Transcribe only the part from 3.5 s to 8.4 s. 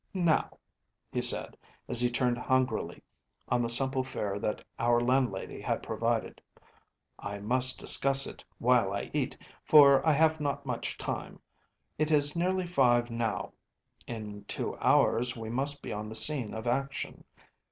the simple fare that our landlady had provided, “I must discuss